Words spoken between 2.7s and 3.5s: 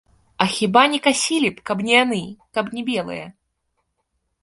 не белыя?